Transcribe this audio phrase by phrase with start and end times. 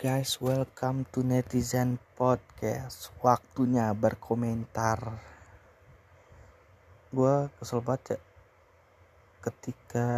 [0.00, 3.12] guys, welcome to Netizen Podcast.
[3.20, 4.96] Waktunya berkomentar.
[7.12, 8.18] Gua kesel banget ya
[9.44, 10.08] ketika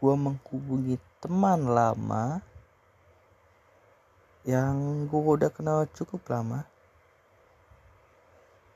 [0.00, 2.40] gua menghubungi teman lama
[4.48, 6.64] yang gua udah kenal cukup lama.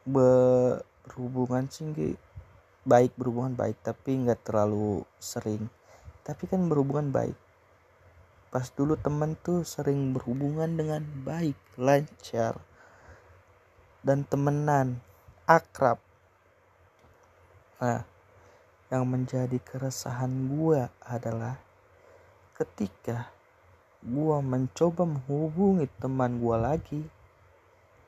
[0.05, 1.89] Berhubungan sih
[2.85, 5.72] baik berhubungan baik tapi nggak terlalu sering.
[6.21, 7.52] Tapi kan berhubungan baik
[8.53, 12.61] pas dulu teman tuh sering berhubungan dengan baik lancar
[14.05, 15.01] dan temenan
[15.49, 15.97] akrab.
[17.81, 18.05] Nah
[18.93, 21.57] yang menjadi keresahan gua adalah
[22.53, 23.33] ketika
[24.05, 27.09] gua mencoba menghubungi teman gua lagi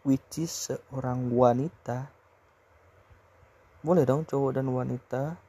[0.04, 2.12] which is seorang wanita.
[3.80, 5.40] Boleh dong cowok dan wanita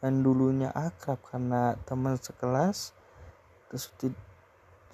[0.00, 2.96] dan dulunya akrab karena teman sekelas
[3.68, 3.92] terus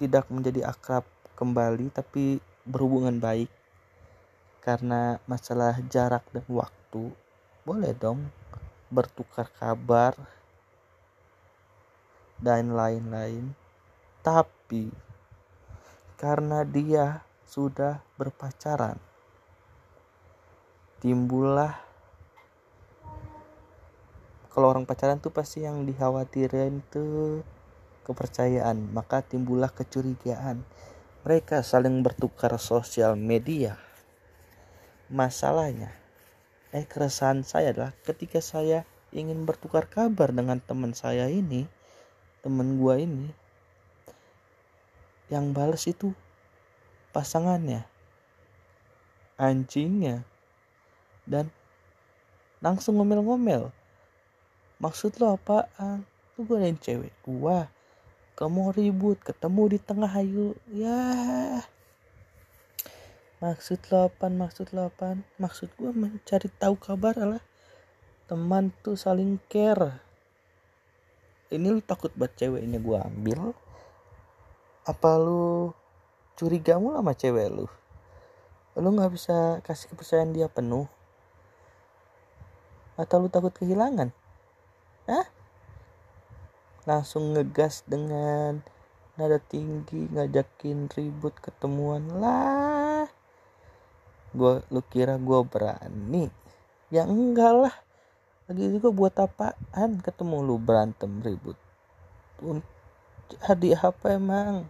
[0.01, 3.51] tidak menjadi akrab kembali tapi berhubungan baik.
[4.63, 7.13] Karena masalah jarak dan waktu
[7.63, 8.33] boleh dong
[8.89, 10.17] bertukar kabar
[12.41, 13.53] dan lain-lain.
[14.25, 14.89] Tapi
[16.17, 18.97] karena dia sudah berpacaran
[21.05, 21.77] timbullah
[24.49, 27.45] kalau orang pacaran tuh pasti yang dikhawatirin tuh
[28.05, 30.61] kepercayaan, maka timbullah kecurigaan.
[31.25, 33.81] Mereka saling bertukar sosial media.
[35.09, 35.89] Masalahnya,
[36.69, 41.65] eh keresahan saya adalah ketika saya ingin bertukar kabar dengan teman saya ini,
[42.45, 43.33] teman gua ini,
[45.33, 46.13] yang balas itu
[47.09, 47.89] pasangannya,
[49.41, 50.21] anjingnya,
[51.25, 51.49] dan
[52.61, 53.73] langsung ngomel-ngomel.
[54.77, 56.05] Maksud lo apaan?
[56.35, 57.71] Lu yang cewek gua
[58.35, 61.63] kamu ribut ketemu di tengah ayu ya.
[63.39, 67.43] Maksud lo apa maksud lo apa maksud gue mencari tahu kabar lah
[68.27, 70.03] teman tuh saling care.
[71.47, 73.55] Ini lu takut buat ceweknya gue ambil?
[74.83, 75.71] Apa lu
[76.35, 77.65] curiga mulu sama cewek lu?
[78.75, 80.91] Lu nggak bisa kasih kepercayaan dia penuh?
[82.99, 84.11] Atau lu takut kehilangan?
[85.07, 85.34] Hah?
[86.85, 88.61] Langsung ngegas dengan
[89.17, 93.09] nada tinggi ngajakin ribut ketemuan lah.
[94.37, 96.29] Gua lu kira gua berani?
[96.93, 97.75] Ya enggak lah.
[98.45, 101.57] Lagi juga buat apaan ketemu lu berantem ribut?
[103.33, 104.69] Jadi apa emang?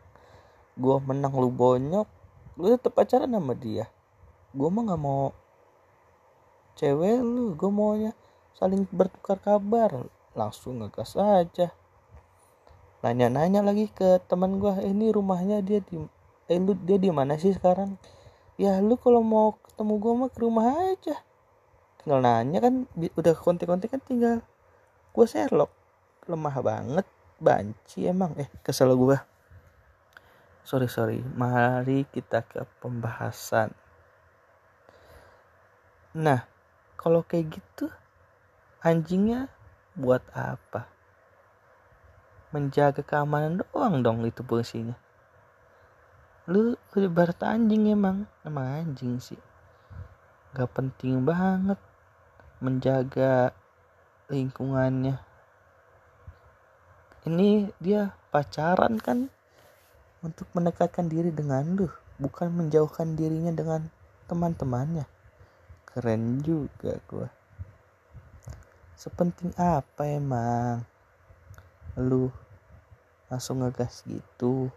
[0.79, 2.07] Gua menang lu bonyok.
[2.55, 3.91] Lu tetep pacaran sama dia?
[4.55, 5.35] Gua mah nggak mau
[6.79, 8.11] cewek lu gua maunya
[8.55, 10.07] saling bertukar kabar.
[10.31, 11.75] Langsung ngegas aja
[13.03, 15.99] nanya-nanya lagi ke teman gue ini rumahnya dia di
[16.45, 17.97] eh lu dia di mana sih sekarang?
[18.55, 21.15] Ya lu kalau mau ketemu gue mah ke rumah aja.
[21.99, 24.39] Tinggal nanya kan udah kontek-kontek kan tinggal
[25.11, 25.73] gue Sherlock.
[26.29, 27.05] Lemah banget
[27.41, 28.37] banci emang.
[28.39, 29.17] Eh kesel gue
[30.63, 31.19] sorry sorry.
[31.21, 33.75] Mari kita ke pembahasan.
[36.15, 36.47] Nah
[36.95, 37.91] kalau kayak gitu
[38.81, 39.51] anjingnya
[39.97, 40.94] buat apa
[42.55, 44.95] menjaga keamanan doang dong itu fungsinya
[46.45, 49.41] lu ibarat anjing emang emang anjing sih.
[50.53, 51.81] Gak penting banget
[52.61, 53.49] menjaga
[54.29, 55.17] lingkungannya.
[57.25, 59.33] Ini dia pacaran kan
[60.21, 61.89] untuk mendekatkan diri dengan lu
[62.21, 63.89] bukan menjauhkan dirinya dengan
[64.29, 65.09] teman-temannya.
[65.89, 67.33] Keren juga gua.
[68.93, 70.85] Sepenting apa emang?
[71.97, 72.29] Lu
[73.29, 74.69] langsung ngegas gitu.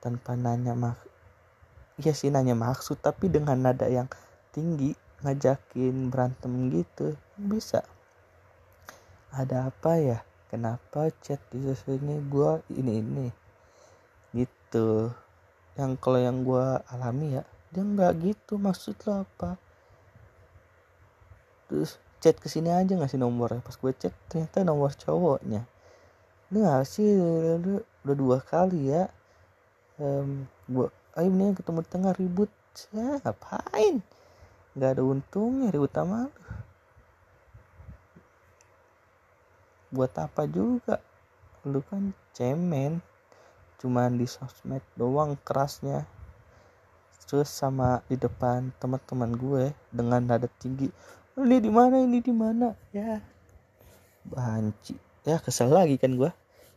[0.00, 1.00] Tanpa nanya mak
[1.96, 4.04] iya sih nanya maksud tapi dengan nada yang
[4.52, 4.92] tinggi
[5.24, 7.84] ngajakin berantem gitu bisa.
[9.32, 10.18] Ada apa ya?
[10.46, 13.28] Kenapa chat di sini gue ini ini
[14.36, 15.10] gitu.
[15.74, 17.44] Yang kalau yang gue alami ya
[17.74, 19.58] dia nggak gitu maksud lo apa.
[21.66, 25.66] Terus chat ke sini aja ngasih nomor pas gue chat ternyata nomor cowoknya
[26.46, 27.18] gak sih
[28.02, 29.10] udah dua kali ya.
[29.98, 32.50] Um, gua ayo nih ketemu di tengah ribut.
[32.92, 34.04] Ya ngapain?
[34.76, 36.28] Nggak ada untungnya ribut sama
[39.90, 41.00] buat apa juga?
[41.64, 43.00] Lu kan cemen.
[43.80, 46.04] Cuman di sosmed doang kerasnya.
[47.26, 50.92] Terus sama di depan teman-teman gue dengan nada tinggi.
[51.34, 52.70] Ini di mana ini di mana?
[52.94, 53.18] Ya
[54.26, 56.30] banci ya kesel lagi kan gue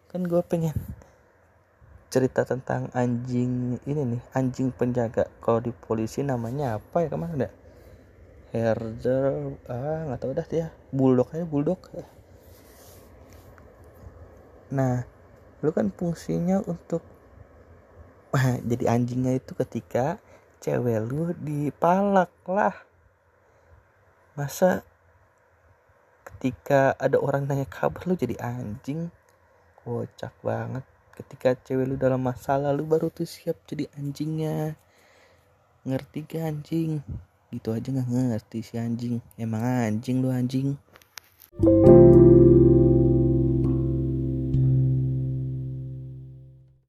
[0.10, 0.74] kan gue pengen
[2.10, 5.30] cerita tentang anjing ini nih anjing penjaga.
[5.40, 7.50] Kalau di polisi namanya apa ya ke mana ada?
[8.50, 11.78] Herder ah nggak tahu dah ya bulldog aja bulldog.
[14.74, 15.06] Nah
[15.62, 17.06] lu kan fungsinya untuk
[18.30, 20.22] Wah, jadi anjingnya itu ketika
[20.62, 22.78] cewek lu dipalak lah.
[24.38, 24.86] Masa
[26.39, 29.12] ketika ada orang nanya kabar lu jadi anjing.
[29.83, 30.88] Kocak banget.
[31.12, 34.80] Ketika cewek lu dalam masalah lu baru tuh siap jadi anjingnya.
[35.83, 37.03] Ngerti gak anjing?
[37.51, 39.19] Gitu aja nggak ngerti si anjing.
[39.36, 40.80] Emang anjing lu anjing